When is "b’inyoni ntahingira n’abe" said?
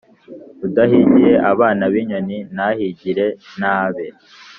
1.91-4.07